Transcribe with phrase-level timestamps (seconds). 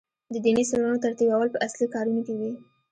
[0.33, 2.51] د دیني څېړنو ترتیبول په اصلي کارونو کې وي.